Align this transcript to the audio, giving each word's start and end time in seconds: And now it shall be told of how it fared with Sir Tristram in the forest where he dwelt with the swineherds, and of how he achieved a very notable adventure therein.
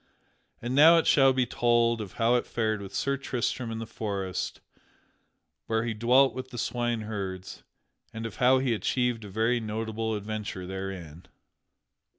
And 0.63 0.73
now 0.73 0.97
it 0.97 1.05
shall 1.05 1.31
be 1.31 1.45
told 1.45 2.01
of 2.01 2.13
how 2.13 2.33
it 2.33 2.47
fared 2.47 2.81
with 2.81 2.91
Sir 2.95 3.17
Tristram 3.17 3.69
in 3.69 3.77
the 3.77 3.85
forest 3.85 4.59
where 5.67 5.83
he 5.85 5.93
dwelt 5.93 6.33
with 6.33 6.49
the 6.49 6.57
swineherds, 6.57 7.61
and 8.11 8.25
of 8.25 8.37
how 8.37 8.57
he 8.57 8.73
achieved 8.73 9.23
a 9.23 9.29
very 9.29 9.59
notable 9.59 10.15
adventure 10.15 10.65
therein. 10.65 11.27